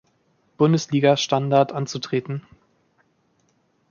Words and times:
Bundesliga 0.57 1.15
Standard 1.15 1.71
anzutreten. 1.73 2.41